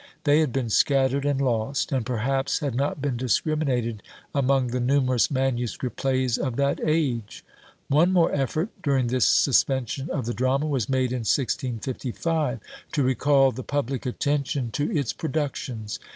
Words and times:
They 0.23 0.39
had 0.39 0.51
been 0.51 0.71
scattered 0.71 1.25
and 1.25 1.39
lost, 1.39 1.91
and, 1.91 2.03
perhaps, 2.03 2.57
had 2.57 2.73
not 2.73 3.03
been 3.03 3.15
discriminated 3.17 4.01
among 4.33 4.69
the 4.69 4.79
numerous 4.79 5.29
manuscript 5.29 5.95
plays 5.95 6.39
of 6.39 6.55
that 6.55 6.79
age. 6.83 7.45
One 7.87 8.11
more 8.11 8.33
effort, 8.33 8.69
during 8.81 9.05
this 9.09 9.27
suspension 9.27 10.09
of 10.09 10.25
the 10.25 10.33
drama, 10.33 10.65
was 10.65 10.89
made 10.89 11.11
in 11.11 11.19
1655, 11.19 12.59
to 12.93 13.03
recal 13.03 13.51
the 13.51 13.61
public 13.61 14.07
attention 14.07 14.71
to 14.71 14.91
its 14.91 15.13
productions. 15.13 15.99